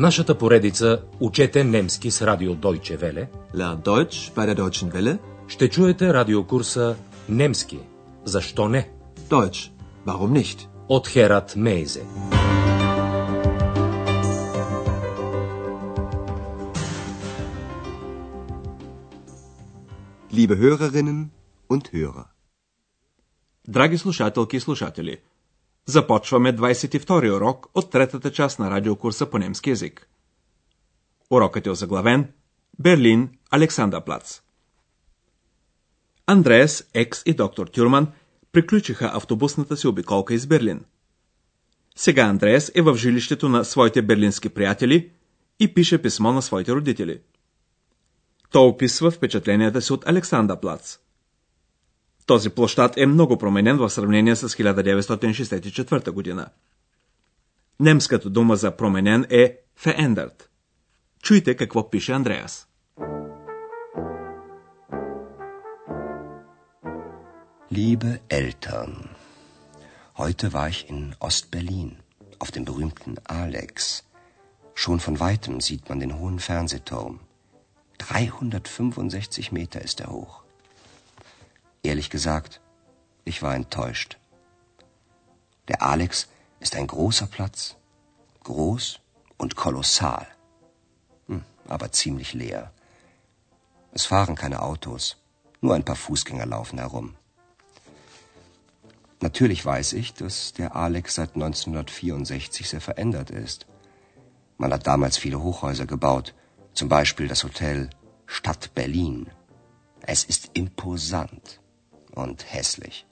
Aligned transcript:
нашата 0.00 0.38
поредица 0.38 1.02
Учете 1.20 1.64
немски 1.64 2.10
с 2.10 2.22
радио 2.22 2.54
Deutsche 2.54 2.98
Welle 2.98 3.26
Lern 3.54 3.82
Deutsch 3.82 4.34
bei 4.34 4.46
der 4.46 4.56
Deutschen 4.56 4.92
Welle. 4.92 5.18
ще 5.48 5.68
чуете 5.68 6.14
радиокурса 6.14 6.96
Немски. 7.28 7.78
Защо 8.24 8.68
не? 8.68 8.90
Deutsch. 9.30 9.70
Warum 10.06 10.32
nicht? 10.32 10.68
От 10.88 11.08
Херат 11.08 11.56
Мейзе. 11.56 12.02
Liebe 20.32 20.56
Hörerinnen 20.56 21.30
und 21.68 21.92
Hörer. 21.92 22.26
Драги 23.66 23.96
слушателки 23.96 24.56
и 24.56 24.60
слушатели, 24.60 25.22
започваме 25.86 26.56
22 26.56 27.36
урок 27.36 27.66
от 27.74 27.90
третата 27.90 28.32
част 28.32 28.58
на 28.58 28.70
радиокурса 28.70 29.30
по 29.30 29.38
немски 29.38 29.70
язик. 29.70 30.08
Урокът 31.30 31.66
е 31.66 31.70
озаглавен 31.70 32.32
Берлин, 32.78 33.28
Александрплац. 33.50 34.40
Андреас, 36.26 36.84
Екс 36.94 37.22
и 37.26 37.34
доктор 37.34 37.66
Тюрман 37.66 38.06
приключиха 38.52 39.10
автобусната 39.14 39.76
си 39.76 39.86
обиколка 39.86 40.34
из 40.34 40.46
Берлин. 40.46 40.84
Сега 41.96 42.22
Андреас 42.22 42.72
е 42.74 42.82
в 42.82 42.96
жилището 42.96 43.48
на 43.48 43.64
своите 43.64 44.02
берлински 44.02 44.48
приятели 44.48 45.10
и 45.60 45.74
пише 45.74 46.02
писмо 46.02 46.32
на 46.32 46.42
своите 46.42 46.72
родители. 46.72 47.20
Той 48.50 48.66
описва 48.66 49.10
впечатленията 49.10 49.82
си 49.82 49.92
от 49.92 50.08
Александрплац. 50.08 50.98
Този 52.29 52.49
площад 52.49 52.97
е 52.97 53.05
много 53.05 53.37
променен 53.37 53.77
в 53.77 53.89
сравнение 53.89 54.35
с 54.35 54.49
1964 54.49 56.11
година. 56.11 56.47
Немската 57.79 58.29
дума 58.29 58.55
за 58.55 58.71
променен 58.71 59.25
е 59.29 59.57
verändert. 59.83 60.47
Чуйте 61.23 61.55
какво 61.55 61.89
пише 61.89 62.11
Андреас. 62.11 62.67
Liebe 67.71 68.11
Eltern, 68.29 68.93
heute 70.21 70.53
war 70.53 70.67
ich 70.73 70.81
in 70.93 71.01
Ostberlin, 71.19 71.91
auf 72.41 72.51
dem 72.55 72.63
berühmten 72.69 73.15
Alex. 73.43 74.03
Schon 74.81 74.99
von 75.05 75.19
weitem 75.19 75.55
sieht 75.67 75.89
man 75.89 75.99
den 75.99 76.13
hohen 76.19 76.39
Fernsehturm. 76.39 77.19
365 77.97 79.51
Meter 79.51 79.81
ist 79.81 79.99
er 80.03 80.09
hoch. 80.15 80.43
Ehrlich 81.82 82.10
gesagt, 82.10 82.60
ich 83.24 83.42
war 83.42 83.54
enttäuscht. 83.54 84.18
Der 85.68 85.82
Alex 85.82 86.28
ist 86.58 86.76
ein 86.76 86.86
großer 86.86 87.26
Platz, 87.26 87.76
groß 88.44 89.00
und 89.38 89.56
kolossal, 89.56 90.26
Hm, 91.28 91.42
aber 91.68 91.90
ziemlich 91.92 92.34
leer. 92.34 92.72
Es 93.92 94.04
fahren 94.04 94.34
keine 94.34 94.62
Autos, 94.62 95.16
nur 95.60 95.74
ein 95.74 95.84
paar 95.84 95.96
Fußgänger 95.96 96.46
laufen 96.46 96.78
herum. 96.78 97.14
Natürlich 99.20 99.64
weiß 99.64 99.94
ich, 99.94 100.12
dass 100.14 100.52
der 100.52 100.76
Alex 100.76 101.14
seit 101.14 101.34
1964 101.34 102.68
sehr 102.68 102.80
verändert 102.80 103.30
ist. 103.30 103.66
Man 104.58 104.72
hat 104.72 104.86
damals 104.86 105.16
viele 105.16 105.42
Hochhäuser 105.42 105.86
gebaut, 105.86 106.34
zum 106.74 106.88
Beispiel 106.88 107.28
das 107.28 107.44
Hotel 107.44 107.90
Stadt 108.26 108.74
Berlin. 108.74 109.30
Es 110.02 110.24
ist 110.24 110.50
imposant 110.54 111.60
und 112.14 112.52
hässlich. 112.52 113.06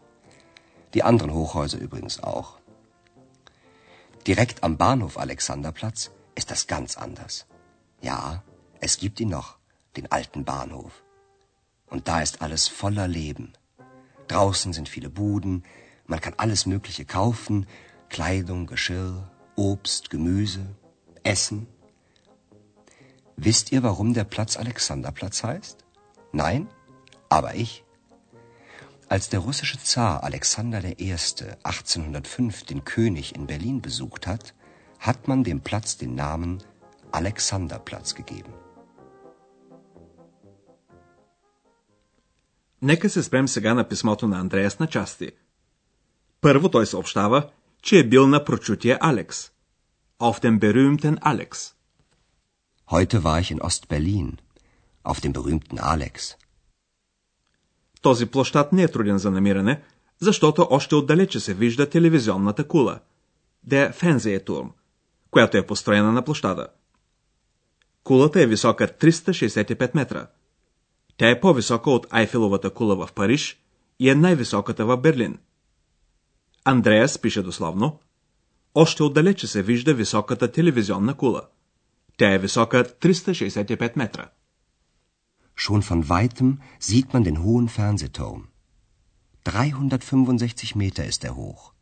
Die 0.95 1.03
anderen 1.03 1.33
Hochhäuser 1.33 1.79
übrigens 1.79 2.23
auch. 2.23 2.59
Direkt 4.27 4.63
am 4.63 4.77
Bahnhof 4.77 5.19
Alexanderplatz 5.19 6.11
ist 6.35 6.51
das 6.51 6.67
ganz 6.67 6.97
anders. 6.97 7.47
Ja, 8.01 8.43
es 8.81 8.99
gibt 8.99 9.21
ihn 9.21 9.31
noch, 9.31 9.59
den 9.97 10.11
alten 10.13 10.45
Bahnhof. 10.45 11.03
Und 11.87 12.09
da 12.09 12.21
ist 12.21 12.43
alles 12.43 12.69
voller 12.69 13.09
Leben. 13.09 13.53
Draußen 14.29 14.73
sind 14.73 14.89
viele 14.89 15.09
Buden, 15.09 15.65
man 16.07 16.21
kann 16.21 16.35
alles 16.37 16.67
Mögliche 16.67 17.05
kaufen, 17.05 17.67
Kleidung, 18.09 18.67
Geschirr, 18.67 19.31
Obst, 19.57 20.11
Gemüse, 20.11 20.77
Essen. 21.23 21.67
Wisst 23.37 23.73
ihr, 23.73 23.83
warum 23.83 24.15
der 24.15 24.25
Platz 24.25 24.57
Alexanderplatz 24.57 25.43
heißt? 25.43 25.85
Nein? 26.33 26.69
Aber 27.29 27.55
ich. 27.55 27.85
Als 29.10 29.30
der 29.30 29.42
russische 29.48 29.80
Zar 29.92 30.24
Alexander 30.24 30.82
I. 31.00 31.12
1805 31.64 32.64
den 32.64 32.84
König 32.84 33.36
in 33.36 33.48
Berlin 33.48 33.82
besucht 33.82 34.28
hat, 34.28 34.54
hat 35.00 35.28
man 35.28 35.44
dem 35.44 35.60
Platz 35.62 35.98
den 35.98 36.16
Namen 36.16 36.64
Alexanderplatz 37.12 38.14
gegeben. 38.16 38.54
Нека 42.82 43.10
се 43.10 43.24
спрем 43.24 43.48
сега 43.48 43.74
на 43.74 43.88
писмото 43.88 44.28
на 44.28 44.40
Андреас 44.40 44.80
на 44.80 44.88
части. 44.88 45.32
Първо 46.42 46.70
той 46.70 46.86
съобщава, 46.86 47.50
че 47.82 48.00
е 48.00 48.08
бил 48.08 48.28
на 48.28 48.46
прочутия 48.46 48.98
Алекс. 49.02 49.52
Auf 50.20 50.42
dem 50.44 50.60
berühmten 50.60 51.18
Alex. 51.20 51.74
Heute 52.92 53.24
war 53.24 53.40
ich 53.42 53.52
in 53.52 53.62
Ostberlin, 53.62 54.30
auf 55.10 55.20
dem 55.22 55.34
berühmten 55.34 55.80
Alex. 55.94 56.38
Този 58.03 58.27
площад 58.27 58.73
не 58.73 58.83
е 58.83 58.89
труден 58.89 59.19
за 59.19 59.31
намиране, 59.31 59.83
защото 60.21 60.67
още 60.71 60.95
отдалече 60.95 61.41
се 61.41 61.55
вижда 61.55 61.91
телевизионната 61.91 62.69
кула. 62.69 63.01
Der 63.69 63.95
Fernsehturm, 63.95 64.69
която 65.31 65.57
е 65.57 65.67
построена 65.67 66.13
на 66.13 66.25
площада. 66.25 66.67
Кулата 68.05 68.43
е 68.43 68.47
висока 68.47 68.89
365 68.89 69.95
метра. 69.95 70.27
Тя 71.17 71.31
е 71.31 71.41
по-висока 71.41 71.91
от 71.91 72.07
Айфеловата 72.11 72.71
кула 72.71 73.07
в 73.07 73.13
Париж 73.13 73.59
и 74.01 74.11
е 74.11 74.15
най-високата 74.15 74.87
в 74.87 74.97
Берлин. 74.97 75.39
Андреас 76.65 77.19
пише 77.19 77.43
дословно 77.43 78.01
Още 78.75 79.03
отдалече 79.03 79.47
се 79.47 79.63
вижда 79.63 79.95
високата 79.95 80.53
телевизионна 80.53 81.15
кула. 81.15 81.43
Тя 82.17 82.35
е 82.35 82.39
висока 82.39 82.85
365 82.85 83.97
метра. 83.97 84.29
Schon 85.65 85.83
von 85.91 86.01
weitem 86.17 86.51
sieht 86.89 87.09
man 87.13 87.25
den 87.29 87.39
hohen 87.45 87.69
Fernsehturm. 87.69 88.43
365 89.45 90.77
Meter 90.83 91.05
ist 91.13 91.25
er 91.25 91.35
hoch. 91.37 91.73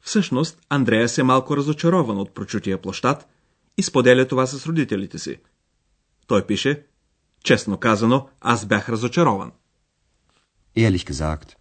Всъщност, 0.00 0.60
Андреас 0.68 1.18
е 1.18 1.22
малко 1.22 1.56
разочарован 1.56 2.18
от 2.18 2.34
прочутия 2.34 2.82
площад 2.82 3.28
и 3.76 3.82
споделя 3.82 4.28
това 4.28 4.46
с 4.46 4.66
родителите 4.66 5.18
си. 5.18 5.40
Той 6.26 6.46
пише, 6.46 6.86
честно 7.44 7.78
казано, 7.78 8.28
аз 8.40 8.66
бях 8.66 8.88
разочарован. 8.88 9.52
Ehrlich 10.76 11.10
gesagt, 11.10 11.56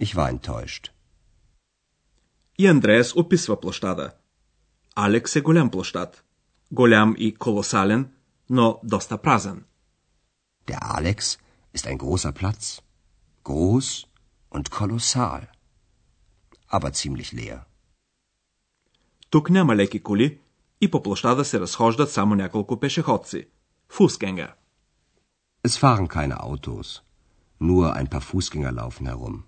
ich 0.00 0.14
war 0.14 0.38
enttäuscht. 0.38 0.92
И 2.58 2.66
Андреас 2.66 3.16
описва 3.16 3.60
площада. 3.60 4.12
Алекс 4.94 5.36
е 5.36 5.40
голям 5.40 5.70
площад. 5.70 6.24
Голям 6.70 7.14
и 7.18 7.34
колосален, 7.34 8.10
но 8.50 8.80
доста 8.84 9.18
празен. 9.18 9.64
Der 11.01 11.01
Alex 11.01 11.39
ist 11.73 11.87
ein 11.87 11.97
großer 11.97 12.31
Platz, 12.31 12.83
groß 13.43 13.87
und 14.55 14.69
kolossal, 14.69 15.43
aber 16.67 16.93
ziemlich 16.93 17.31
leer. 17.31 17.65
Тук 19.29 19.49
няма 19.49 19.75
леки 19.75 19.99
коли 19.99 20.39
и 20.81 20.91
по 20.91 21.03
площада 21.03 21.45
се 21.45 21.59
разхождат 21.59 22.11
само 22.11 22.35
няколко 22.35 22.79
пешеходци. 22.79 23.47
Фускенгер. 23.89 24.53
Es 25.67 25.77
fahren 25.77 26.07
keine 26.07 26.37
Autos, 26.39 27.01
nur 27.59 27.85
ein 27.95 28.07
paar 28.07 28.21
Fußgänger 28.21 28.71
laufen 28.71 29.07
herum. 29.07 29.43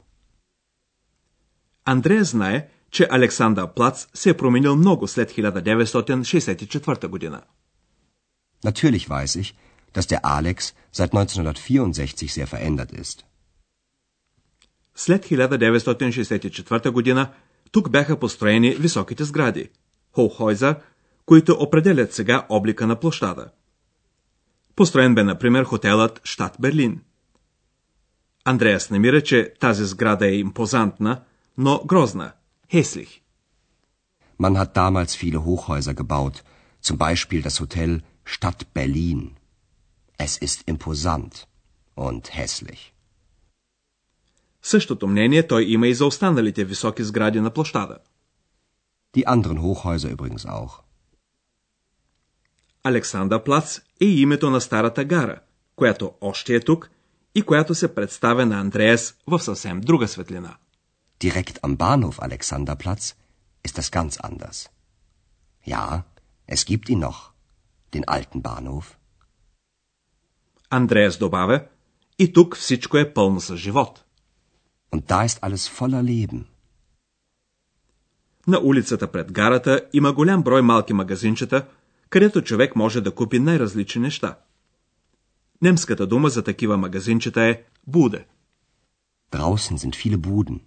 Андрея 1.86 2.24
знае, 2.24 2.69
че 2.91 3.07
Александър 3.12 3.74
Плац 3.74 4.07
се 4.13 4.30
е 4.30 4.38
променил 4.38 4.75
много 4.75 5.07
след 5.07 5.31
1964 5.31 7.07
година. 7.07 7.41
Natürlich 8.63 9.07
weiß 9.07 9.39
ich, 9.39 9.56
dass 9.94 10.06
der 10.12 10.20
Alex 10.38 10.56
seit 10.99 11.11
1964 11.12 12.32
sehr 12.37 12.46
verändert 12.46 12.93
ist. 13.02 13.25
След 14.96 15.25
1964 15.25 16.91
година 16.91 17.32
тук 17.73 17.91
бяха 17.91 18.17
построени 18.17 18.75
високите 18.75 19.25
сгради, 19.25 19.70
Холхойза, 20.12 20.76
които 21.26 21.52
определят 21.52 22.12
сега 22.12 22.46
облика 22.49 22.87
на 22.87 23.00
площада. 23.00 23.50
Построен 24.76 25.14
бе, 25.14 25.25
например, 25.25 25.64
хотелът 25.64 26.20
Штат 26.25 26.56
Берлин. 26.61 27.00
Андреас 28.44 28.90
намира, 28.90 29.20
че 29.20 29.52
тази 29.61 29.85
сграда 29.85 30.26
е 30.26 30.35
импозантна, 30.35 31.23
но 31.58 31.82
грозна, 31.87 32.32
Хеслих. 32.70 33.20
Man 34.40 34.56
hat 34.56 34.75
damals 34.75 35.12
viele 35.23 35.40
Hochhäuser 35.47 35.94
gebaut, 35.94 36.37
zum 36.82 36.97
Beispiel 36.99 37.40
das 37.43 37.61
Hotel 37.62 38.00
Stadt 38.26 38.61
Berlin. 38.75 39.20
Es 40.19 40.38
ist 40.38 40.61
imposant 40.66 41.46
und 41.96 42.22
hässlich. 42.31 42.93
Същото 44.62 45.06
мнение 45.06 45.46
той 45.46 45.64
има 45.64 45.88
и 45.88 45.94
за 45.94 46.06
останалите 46.06 46.64
високи 46.64 47.05
сгради 47.05 47.40
на 47.40 47.50
площада. 47.50 47.99
Die 49.16 49.25
anderen 49.25 49.58
Hochhäuser 49.58 50.16
übrigens 50.16 50.46
auch. 50.46 50.81
Александър 52.82 53.44
Плац 53.44 53.78
е 54.00 54.05
името 54.05 54.50
на 54.50 54.61
старата 54.61 55.05
гара, 55.05 55.40
която 55.76 56.12
още 56.20 56.55
е 56.55 56.61
тук 56.61 56.90
и 57.34 57.43
която 57.43 57.75
се 57.75 57.94
представя 57.94 58.46
на 58.46 58.61
Андреас 58.61 59.14
в 59.26 59.40
съвсем 59.40 59.81
друга 59.81 60.08
светлина. 60.08 60.56
Direkt 61.20 61.61
am 61.61 61.76
Bahnhof 61.76 62.19
Alexanderplatz 62.20 63.14
ist 63.66 63.78
das 63.78 63.90
ganz 63.90 64.12
anders. 64.28 64.58
Ja, 65.66 66.05
es 66.55 66.61
gibt 66.66 66.88
ihn 66.88 67.00
noch, 67.08 67.20
den 67.94 68.05
alten 68.16 68.43
Bahnhof. 68.43 68.87
Андреас 70.76 71.19
добавя, 71.19 71.65
и 72.19 72.32
тук 72.32 72.56
всичко 72.56 72.97
е 72.99 73.12
пълно 73.15 73.41
с 73.41 73.56
живот. 73.56 74.05
Und 74.93 75.03
da 75.06 75.26
ist 75.29 75.41
alles 75.41 75.65
voller 75.79 76.03
Leben. 76.03 76.44
На 78.47 78.61
улицата 78.62 79.12
пред 79.12 79.32
гарата 79.32 79.81
има 79.93 80.12
голям 80.12 80.43
брой 80.43 80.62
малки 80.62 80.93
магазинчета, 80.93 81.67
където 82.11 82.43
човек 82.43 82.76
може 82.76 83.00
да 83.00 83.15
купи 83.15 83.38
най-различни 83.38 84.03
неща. 84.03 84.38
Немската 85.62 86.06
дума 86.06 86.29
за 86.29 86.43
такива 86.43 86.76
магазинчета 86.76 87.43
е 87.43 87.62
буде. 87.87 88.26
Draußen 89.32 89.76
sind 89.76 89.94
viele 89.97 90.17
Buden. 90.17 90.61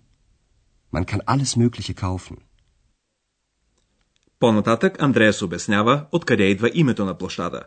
Man 0.93 1.05
kann 1.05 1.21
alles 1.25 1.57
Mögliche 1.57 1.93
kaufen. 1.93 2.37
По-нататък 4.39 5.01
Андреас 5.01 5.41
обяснява 5.41 6.05
откъде 6.11 6.43
идва 6.43 6.71
името 6.73 7.05
на 7.05 7.17
площада. 7.17 7.63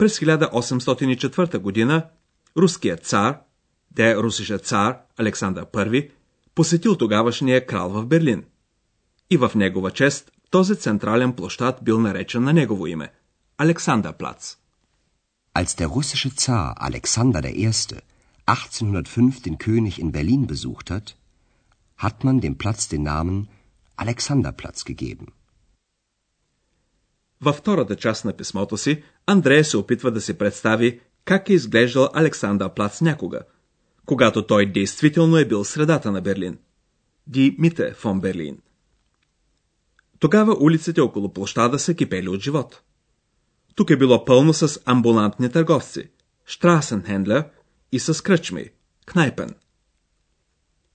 През 0.00 0.20
1804 0.20 1.58
година 1.58 2.08
руският 2.56 3.06
цар, 3.06 3.38
де 3.90 4.16
русиша 4.16 4.58
цар 4.58 4.98
Александър 5.18 5.66
I, 5.66 6.10
посетил 6.54 6.96
тогавашния 6.96 7.66
крал 7.66 7.90
в 7.90 8.06
Берлин. 8.06 8.44
И 9.30 9.36
в 9.36 9.52
негова 9.54 9.90
чест 9.90 10.32
този 10.50 10.76
централен 10.76 11.32
площад 11.32 11.78
бил 11.82 12.00
наречен 12.00 12.42
на 12.42 12.52
негово 12.52 12.86
име– 12.86 13.12
Александър 13.58 14.16
Плац. 14.16 14.56
Als 15.54 15.78
der 15.78 15.88
russische 15.96 16.30
Zar 16.34 16.74
Alexander 16.88 17.44
I. 17.44 17.66
1805 18.46 19.42
den 19.42 19.58
König 19.58 19.98
in 19.98 20.12
Berlin 20.12 20.46
besucht 20.46 20.90
hat, 20.90 21.16
hat 22.04 22.24
man 22.24 22.40
dem 22.40 22.54
Platz 22.62 22.88
den 22.88 23.02
Namen 23.02 23.48
Alexanderplatz 23.96 24.84
gegeben. 24.84 25.26
Във 27.42 27.56
втората 27.56 27.96
част 27.96 28.24
на 28.24 28.32
писмото 28.32 28.76
си, 28.76 29.02
Андрея 29.30 29.64
се 29.64 29.76
опитва 29.76 30.10
да 30.10 30.20
си 30.20 30.38
представи 30.38 31.00
как 31.24 31.48
е 31.48 31.52
изглеждал 31.52 32.08
Александър 32.14 32.74
Плац 32.74 33.00
някога, 33.00 33.40
когато 34.06 34.46
той 34.46 34.66
действително 34.66 35.36
е 35.36 35.44
бил 35.44 35.64
средата 35.64 36.12
на 36.12 36.20
Берлин. 36.20 36.58
Ди 37.26 37.56
Мите 37.58 37.94
фон 37.94 38.20
Берлин. 38.20 38.58
Тогава 40.18 40.56
улиците 40.60 41.00
около 41.00 41.32
площада 41.32 41.78
са 41.78 41.94
кипели 41.94 42.28
от 42.28 42.40
живот. 42.40 42.82
Тук 43.74 43.90
е 43.90 43.96
било 43.96 44.24
пълно 44.24 44.52
с 44.52 44.80
амбулантни 44.84 45.50
търговци, 45.50 46.10
Штрасенхендлер 46.46 47.44
и 47.92 47.98
с 47.98 48.22
кръчми, 48.22 48.64
Кнайпен. 49.06 49.54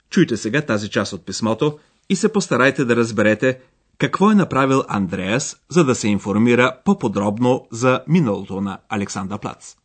Чуйте 0.09 0.38
сега 0.38 0.61
тази 0.61 0.89
част 0.89 1.13
от 1.13 1.25
писмото 1.25 1.79
и 2.09 2.15
се 2.15 2.33
постарайте 2.33 2.85
да 2.85 2.95
разберете 2.95 3.61
какво 3.98 4.31
е 4.31 4.34
направил 4.34 4.82
Андреас, 4.88 5.56
за 5.69 5.84
да 5.84 5.94
се 5.94 6.08
информира 6.08 6.78
по-подробно 6.84 7.66
за 7.72 8.04
миналото 8.08 8.60
на 8.60 8.78
Александър 8.88 9.38
Плац. 9.38 9.76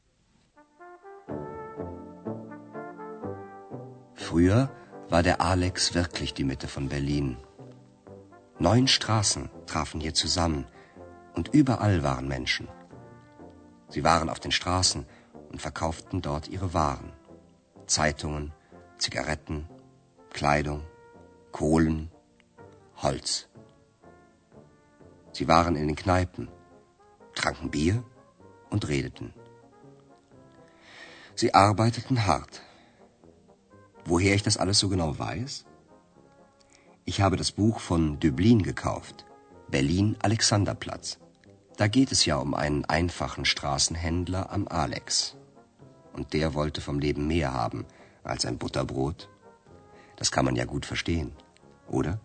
Früher 4.18 4.68
war 5.12 5.22
der 5.24 5.38
Alex 5.54 5.76
wirklich 5.94 6.34
die 6.34 6.48
Mitte 6.52 6.68
von 6.76 6.88
Berlin. 6.94 7.38
Neun 8.60 8.88
Straßen 8.88 9.50
trafen 9.72 10.00
hier 10.00 10.16
zusammen 10.24 10.64
und 11.36 11.50
überall 11.54 11.98
waren 12.04 12.28
Menschen. 12.28 12.68
Sie 13.94 14.04
waren 14.04 14.30
auf 14.30 14.40
den 14.40 14.54
Straßen 14.60 15.06
und 15.52 15.62
verkauften 15.62 16.22
dort 16.22 16.48
ihre 16.48 16.74
Waren. 16.74 17.12
Zeitungen, 17.86 18.54
Zigaretten, 18.98 19.68
Kleidung, 20.32 20.82
Kohlen, 21.52 22.10
Holz. 23.04 23.48
Sie 25.41 25.49
waren 25.49 25.75
in 25.75 25.87
den 25.87 25.97
Kneipen, 25.97 26.51
tranken 27.35 27.71
Bier 27.71 28.05
und 28.69 28.87
redeten. 28.89 29.33
Sie 31.35 31.55
arbeiteten 31.55 32.27
hart. 32.27 32.61
Woher 34.05 34.35
ich 34.35 34.43
das 34.43 34.59
alles 34.59 34.79
so 34.79 34.91
genau 34.91 35.19
weiß? 35.19 35.65
Ich 37.07 37.23
habe 37.23 37.39
das 37.39 37.53
Buch 37.53 37.81
von 37.81 38.21
Döblin 38.21 38.63
gekauft, 38.63 39.25
Berlin 39.71 40.15
Alexanderplatz. 40.21 41.19
Da 41.79 41.89
geht 41.89 42.13
es 42.13 42.27
ja 42.27 42.37
um 42.37 42.53
einen 42.53 42.85
einfachen 42.85 43.47
Straßenhändler 43.47 44.53
am 44.53 44.69
Alex. 44.69 45.39
Und 46.13 46.35
der 46.35 46.53
wollte 46.53 46.83
vom 46.83 46.99
Leben 46.99 47.27
mehr 47.27 47.55
haben 47.55 47.87
als 48.25 48.45
ein 48.45 48.59
Butterbrot. 48.59 49.31
Das 50.17 50.31
kann 50.31 50.45
man 50.45 50.55
ja 50.55 50.67
gut 50.67 50.85
verstehen, 50.85 51.33
oder? 51.89 52.21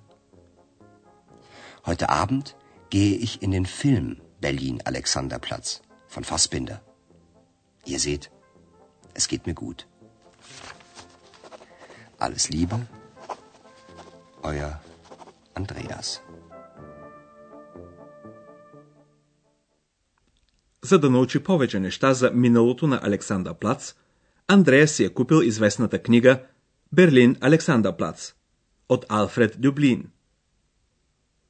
Heute 1.86 2.10
Abend 2.10 2.58
gehe 2.96 3.18
ich 3.26 3.34
in 3.46 3.52
den 3.58 3.68
Film 3.82 4.08
Berlin 4.46 4.78
Alexanderplatz 4.92 5.82
von 6.14 6.24
Fassbinder. 6.30 6.78
Ihr 7.92 8.00
seht, 8.00 8.24
es 9.20 9.28
geht 9.32 9.44
mir 9.48 9.58
gut. 9.64 9.80
Alles 12.26 12.44
Liebe, 12.56 12.78
euer 14.50 14.72
Andreas. 15.60 16.22
За 20.82 21.00
да 21.00 21.10
научи 21.10 21.40
повече 21.44 21.80
неща 21.80 22.14
за 22.14 22.32
миналото 22.32 22.88
на 22.88 23.00
Александър 23.04 23.54
Плац, 23.54 23.94
Андрея 24.48 24.88
си 24.88 25.04
е 25.04 25.14
купил 25.14 25.42
известната 25.42 26.04
книга 26.04 26.42
Берлин 26.92 27.36
Александър 27.42 27.96
Плац 27.96 28.34
от 28.90 29.06
Алфред 29.10 29.62
Дюблин. 29.62 30.15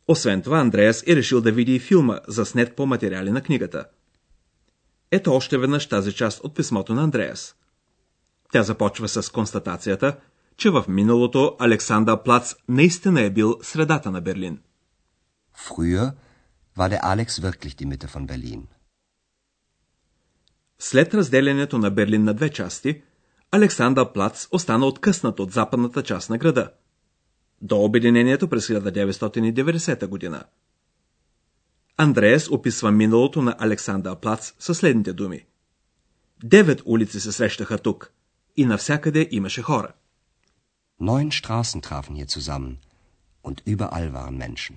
Освен 0.08 0.42
това, 0.42 0.60
Андреас 0.60 1.04
е 1.08 1.16
решил 1.16 1.42
да 1.42 1.52
види 1.52 1.76
и 1.76 1.80
филма, 1.80 2.20
заснет 2.28 2.76
по 2.76 2.86
материали 2.86 3.32
на 3.32 3.42
книгата. 3.42 3.86
Ето 5.12 5.34
още 5.34 5.58
веднъж 5.58 5.90
тази 5.90 6.14
част 6.14 6.44
от 6.44 6.56
писмото 6.56 6.94
на 6.94 7.04
Андреас. 7.04 7.56
Тя 8.52 8.64
започва 8.64 9.08
с 9.08 9.30
констатацията, 9.30 10.18
че 10.58 10.70
в 10.70 10.86
миналото 10.88 11.56
Александър 11.60 12.24
Плац 12.24 12.54
наистина 12.70 13.22
е 13.22 13.30
бил 13.30 13.58
средата 13.62 14.12
на 14.12 14.22
Берлин. 14.22 14.60
Früher 15.58 16.14
war 16.78 16.90
der 16.90 17.02
Alex 17.02 17.28
wirklich 17.28 17.76
die 17.76 17.86
Mitte 17.86 18.08
von 18.08 18.26
Berlin. 18.28 18.62
След 20.80 21.14
разделянето 21.14 21.78
на 21.78 21.92
Берлин 21.92 22.24
на 22.24 22.34
две 22.34 22.50
части, 22.50 23.02
Александър 23.52 24.14
Плац 24.14 24.48
остана 24.52 24.86
откъснат 24.86 25.40
от 25.40 25.52
западната 25.52 26.04
част 26.04 26.30
на 26.30 26.38
града. 26.38 26.72
До 27.62 27.84
обединението 27.84 28.48
през 28.48 28.68
1990 28.68 30.08
година. 30.08 30.44
Андреас 31.98 32.50
описва 32.52 32.92
миналото 32.92 33.42
на 33.42 33.56
Александър 33.60 34.16
Плац 34.16 34.54
със 34.60 34.78
следните 34.78 35.14
думи. 35.14 35.46
Девет 36.44 36.82
улици 36.86 37.20
се 37.20 37.32
срещаха 37.32 37.78
тук 37.78 38.12
и 38.58 38.66
навсякъде 38.66 39.28
имаше 39.32 39.62
хора. 39.62 39.94
Neun 41.02 41.30
Straßen 41.32 41.82
trafen 41.82 42.16
hier 42.16 42.30
zusammen 42.38 42.74
und 43.44 43.58
überall 43.68 44.10
waren 44.12 44.38
Menschen. 44.38 44.76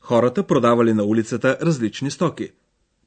Хората 0.00 0.46
продавали 0.46 0.92
на 0.94 1.04
улицата 1.04 1.58
различни 1.62 2.10
стоки. 2.10 2.50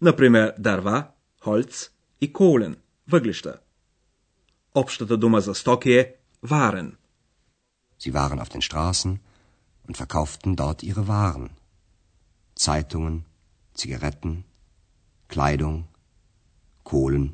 Например, 0.01 0.53
дърва, 0.59 1.07
холц 1.39 1.89
и 2.21 2.33
коулен, 2.33 2.75
въглища. 3.07 3.57
Общата 4.75 5.17
дума 5.17 5.41
за 5.41 5.55
стоки 5.55 5.91
е 5.91 6.15
варен. 6.43 6.95
Sie 8.03 8.13
waren 8.19 8.39
auf 8.43 8.49
den 8.55 8.63
Straßen 8.69 9.13
und 9.87 9.95
verkauften 10.01 10.55
dort 10.61 10.79
ihre 10.89 11.03
Waren. 11.07 11.47
Zeitungen, 12.55 13.15
Zigaretten, 13.79 14.33
Kleidung, 15.33 15.77
Kohlen, 16.83 17.27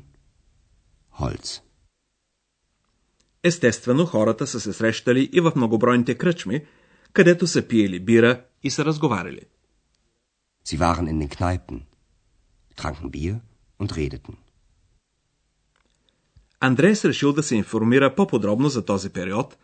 Holz. 1.20 1.62
Естествено, 3.42 4.06
хората 4.06 4.46
са 4.46 4.60
се 4.60 4.72
срещали 4.72 5.30
и 5.32 5.40
в 5.40 5.52
многобройните 5.56 6.18
кръчми, 6.18 6.66
където 7.12 7.46
са 7.46 7.68
пиели 7.68 8.00
бира 8.00 8.44
и 8.62 8.70
са 8.70 8.84
разговаряли. 8.84 9.40
Sie 10.64 10.78
waren 10.78 11.08
in 11.12 11.18
den 11.18 11.30
Kneipen, 11.36 11.78
tranken 12.76 13.10
Bier 13.10 13.40
und 13.80 13.92
redeten. 13.92 14.36
Андреас 16.60 17.04
решил 17.04 17.32
да 17.32 17.42
се 17.42 17.56
информира 17.56 18.14
по-подробно 18.14 18.68
за 18.68 18.84
този 18.84 19.10
период 19.10 19.56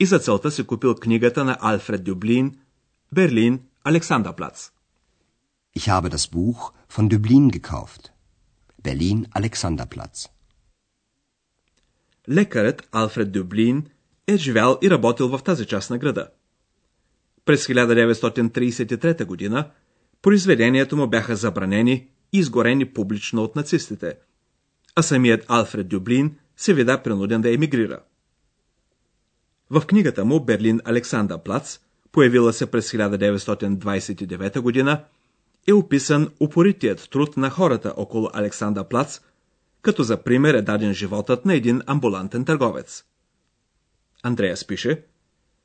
и 0.00 0.06
за 0.06 0.18
целта 0.18 0.50
си 0.50 0.66
купил 0.66 0.94
книгата 0.94 1.44
на 1.44 1.56
Алфред 1.60 2.04
Дюблин 2.04 2.58
«Берлин, 3.12 3.60
Александрплац». 3.84 4.70
Ich 5.76 5.88
habe 5.88 6.08
das 6.08 6.26
Buch 6.30 6.72
von 6.94 7.08
Döblin 7.08 7.50
gekauft. 7.50 8.14
Berlin 8.84 9.26
Alexanderplatz. 9.34 10.28
Лекарът 12.28 12.88
Алфред 12.92 13.32
Дюблин 13.32 13.86
е 14.26 14.36
живял 14.36 14.78
и 14.82 14.90
работил 14.90 15.28
в 15.28 15.42
тази 15.42 15.66
част 15.66 15.90
на 15.90 15.98
града. 15.98 16.28
През 17.44 17.66
1933 17.66 19.24
година 19.24 19.70
Произведенията 20.22 20.96
му 20.96 21.06
бяха 21.06 21.36
забранени 21.36 22.08
и 22.32 22.38
изгорени 22.38 22.92
публично 22.92 23.42
от 23.42 23.56
нацистите, 23.56 24.14
а 24.96 25.02
самият 25.02 25.44
Алфред 25.48 25.88
Дюблин 25.88 26.36
се 26.56 26.74
вида 26.74 27.02
принуден 27.02 27.42
да 27.42 27.54
емигрира. 27.54 28.00
В 29.70 29.86
книгата 29.86 30.24
му 30.24 30.40
Берлин 30.40 30.80
Александър 30.84 31.38
Плац, 31.38 31.78
появила 32.12 32.52
се 32.52 32.70
през 32.70 32.92
1929 32.92 34.60
година, 34.60 35.04
е 35.66 35.72
описан 35.72 36.30
упоритият 36.40 37.10
труд 37.10 37.36
на 37.36 37.50
хората 37.50 37.94
около 37.96 38.30
Александър 38.32 38.88
Плац, 38.88 39.20
като 39.82 40.02
за 40.02 40.22
пример 40.22 40.54
е 40.54 40.62
даден 40.62 40.94
животът 40.94 41.44
на 41.44 41.54
един 41.54 41.82
амбулантен 41.86 42.44
търговец. 42.44 43.04
Андреас 44.22 44.66
пише, 44.66 45.04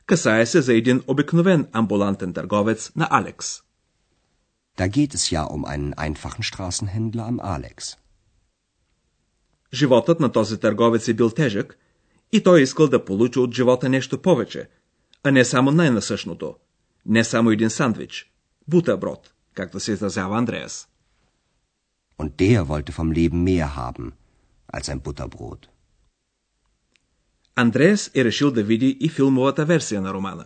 касае 0.05 0.45
се 0.45 0.61
за 0.61 0.73
един 0.73 1.01
обикновен 1.07 1.67
амбулантен 1.71 2.33
търговец 2.33 2.91
на 2.95 3.07
Алекс. 3.11 3.61
Da 4.77 4.87
geht 4.87 5.13
es 5.17 5.23
ja 5.35 5.43
um 5.55 5.63
einen 5.73 5.93
einfachen 6.05 6.43
Straßenhändler 6.43 7.25
am 7.31 7.39
Alex. 7.39 7.97
Животът 9.73 10.19
на 10.19 10.31
този 10.31 10.59
търговец 10.59 11.07
е 11.07 11.13
бил 11.13 11.29
тежък 11.29 11.77
и 12.31 12.43
той 12.43 12.61
искал 12.61 12.87
да 12.87 13.05
получи 13.05 13.39
от 13.39 13.53
живота 13.53 13.89
нещо 13.89 14.21
повече, 14.21 14.69
а 15.23 15.31
не 15.31 15.45
само 15.45 15.71
най-насъщното, 15.71 16.55
не 17.05 17.23
само 17.23 17.49
един 17.51 17.69
сандвич, 17.69 18.31
бутерброд, 18.67 19.33
както 19.53 19.79
се 19.79 19.91
изразява 19.91 20.37
Андреас. 20.37 20.87
Und 22.19 22.31
der 22.31 22.61
wollte 22.71 22.91
vom 22.91 23.09
Leben 23.17 23.41
mehr 23.49 23.69
haben 23.81 24.07
als 24.73 24.89
ein 24.89 24.99
Butterbrot. 24.99 25.67
Андреас 27.55 28.11
е 28.15 28.25
решил 28.25 28.51
да 28.51 28.63
види 28.63 28.97
и 28.99 29.09
филмовата 29.09 29.65
версия 29.65 30.01
на 30.01 30.13
романа. 30.13 30.45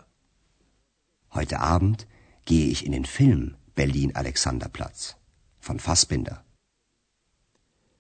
Heute 1.36 1.58
Abend 1.76 2.06
gehe 2.48 2.72
ich 2.74 2.82
in 2.88 2.92
den 2.92 3.06
Film 3.06 3.44
Berlin-Alexanderplatz 3.76 5.16
von 5.66 5.80
Fassbinder. 5.80 6.36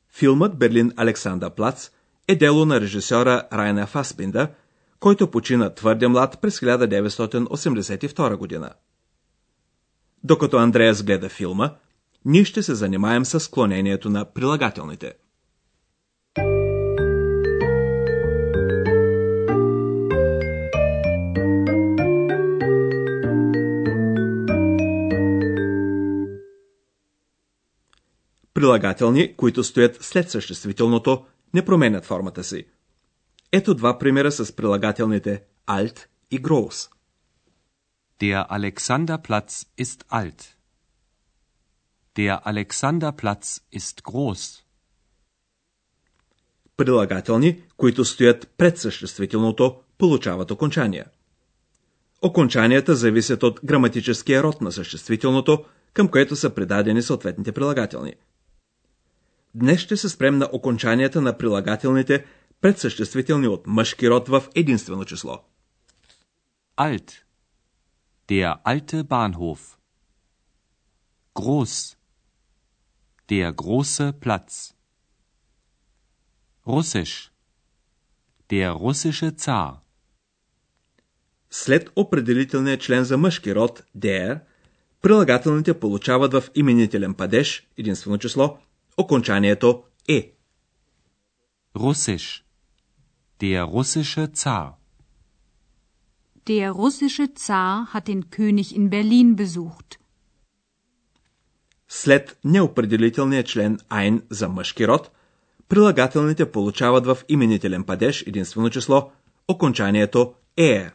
Филмът 0.10 0.58
Берлин 0.58 0.92
Александър 0.98 1.56
Плац 1.56 1.90
е 2.28 2.36
дело 2.36 2.66
на 2.66 2.82
режисьора 2.82 3.44
Райна 3.54 3.88
Фасбинда, 3.88 4.48
който 5.00 5.32
почина 5.32 5.74
твърде 5.74 6.08
млад 6.08 6.42
през 6.42 6.60
1982 6.60 8.36
година. 8.36 8.70
Докато 10.24 10.58
Андреас 10.58 11.04
гледа 11.04 11.30
филма, 11.30 11.72
ние 12.26 12.46
ще 12.46 12.64
се 12.64 12.76
занимаем 12.76 13.26
с 13.26 13.40
склонението 13.40 14.10
на 14.10 14.26
прилагателните. 14.26 15.14
Прилагателни, 28.54 29.36
които 29.38 29.64
стоят 29.64 29.98
след 30.04 30.30
съществителното, 30.30 31.26
не 31.54 31.66
променят 31.66 32.06
формата 32.06 32.44
си. 32.44 32.66
Ето 33.52 33.74
два 33.74 34.00
примера 34.00 34.32
с 34.32 34.56
прилагателните 34.56 35.44
alt 35.68 36.08
и 36.32 36.42
groß. 36.42 36.90
Der 38.22 38.48
Alexanderplatz 38.48 39.66
ist 39.80 40.04
alt. 40.10 40.56
Der 42.18 42.40
Alexanderplatz 42.46 43.62
ist 43.76 44.02
groß. 44.02 44.64
Прилагателни, 46.78 47.62
които 47.78 48.06
стоят 48.06 48.54
пред 48.58 48.78
съществителното, 48.78 49.76
получават 49.98 50.52
окончания. 50.52 51.06
Окончанията 52.22 52.96
зависят 52.96 53.44
от 53.44 53.60
граматическия 53.64 54.44
род 54.44 54.62
на 54.62 54.72
съществителното, 54.72 55.66
към 55.94 56.08
което 56.08 56.36
са 56.36 56.50
придадени 56.50 57.02
съответните 57.02 57.52
прилагателни. 57.52 58.14
Днес 59.56 59.80
ще 59.80 59.98
се 59.98 60.10
спрем 60.10 60.38
на 60.38 60.50
окончанията 60.52 61.22
на 61.22 61.38
прилагателните 61.38 62.26
предсъществителни 62.62 63.48
от 63.48 63.68
мъжки 63.68 64.10
род 64.10 64.28
в 64.28 64.44
единствено 64.56 65.06
число. 65.06 65.44
Alt. 66.78 67.12
Der 68.30 68.62
alte 68.64 69.04
Bahnhof. 69.04 69.78
Groß. 71.36 71.96
Der 73.30 73.52
große 73.54 74.14
Platz. 74.20 74.74
Russisch. 76.68 77.32
Der 78.52 78.72
russische 78.72 79.32
Zar. 79.38 79.80
След 81.52 81.90
определителния 81.96 82.78
член 82.78 83.04
за 83.04 83.18
мъжки 83.18 83.56
род, 83.56 83.84
der, 83.98 84.40
прилагателните 85.02 85.80
получават 85.80 86.34
в 86.34 86.44
именителен 86.56 87.14
падеж, 87.14 87.68
единствено 87.78 88.18
число, 88.18 88.58
окончанието 88.98 89.84
е. 90.10 90.34
Russisch. 91.76 92.44
Der 93.42 93.64
russische 93.64 94.32
Zar. 94.34 94.78
Der 96.48 96.72
russische 96.72 97.34
Zar 97.34 97.94
hat 97.94 98.08
den 98.08 98.30
König 98.30 98.76
in 98.76 98.90
Berlin 98.90 99.36
besucht. 99.36 100.00
След 101.88 102.38
неопределителния 102.44 103.44
член 103.44 103.80
ein 103.90 104.22
за 104.30 104.50
мъжки 104.50 104.88
род, 104.88 105.12
прилагателните 105.70 106.52
получават 106.52 107.06
в 107.06 107.18
именителен 107.30 107.84
падеж, 107.84 108.24
единствено 108.28 108.70
число, 108.70 109.12
окончанието 109.48 110.34
е. 110.58 110.92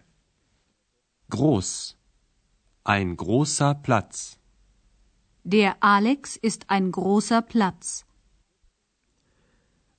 Groß. 1.31 1.95
Ein 2.85 3.17
großer 3.17 3.83
Platz. 3.83 4.38
Der 5.57 5.77
Alex 5.81 6.37
ist 6.37 6.63
ein 6.69 6.93
großer 6.93 7.41
Platz. 7.41 8.05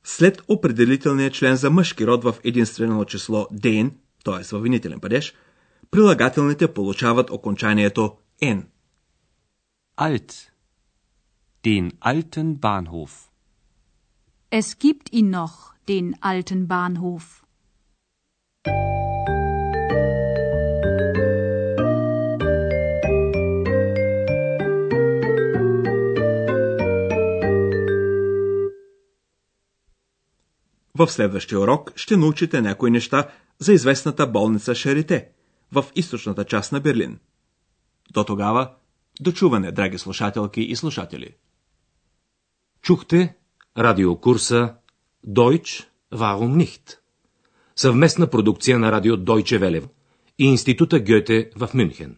След 0.04 0.42
определителния 0.48 1.32
член 1.32 1.56
за 1.56 1.70
мъжки 1.70 2.08
род 2.08 2.24
в 2.24 2.36
единствено 2.44 3.06
число 3.06 3.48
den, 3.52 3.92
т.е. 4.26 4.44
във 4.52 4.64
винителен 4.64 5.00
падеж, 5.00 5.34
прилагателните 5.92 6.74
получават 6.74 7.30
окончанието 7.30 8.18
n. 8.42 8.66
Alt. 9.98 10.52
Den 11.64 11.92
alten 12.00 12.60
Bahnhof. 12.60 13.30
Es 14.52 14.78
gibt 14.80 15.10
ihn 15.12 15.30
noch, 15.30 15.74
den 15.88 16.16
alten 16.22 16.68
Bahnhof. 16.68 17.44
В 31.00 31.08
следващия 31.08 31.60
урок 31.60 31.92
ще 31.96 32.18
научите 32.18 32.62
някои 32.62 32.92
неща 32.92 33.30
за 33.60 33.74
известната 33.74 34.28
болница 34.28 34.76
Шарите 34.76 35.30
в 35.72 35.86
източната 35.96 36.46
част 36.46 36.72
на 36.72 36.80
Берлин. 36.80 37.20
До 38.12 38.24
тогава, 38.24 38.72
дочуване, 39.22 39.72
драги 39.72 39.98
слушателки 39.98 40.62
и 40.62 40.76
слушатели. 40.76 41.36
Чухте 42.82 43.36
радиокурса 43.78 44.76
Deutsch 45.28 45.86
Warum 46.14 46.66
nicht? 46.66 46.98
Съвместна 47.76 48.28
продукция 48.28 48.80
на 48.80 48.92
радио 48.92 49.18
Deutsche 49.18 49.60
Welle 49.60 49.90
и 50.40 50.46
Института 50.46 51.00
Гьоте 51.00 51.50
в 51.56 51.70
Мюнхен. 51.74 52.18